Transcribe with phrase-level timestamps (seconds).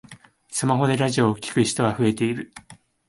[0.49, 2.51] スマホでラジオを聞く人が増えている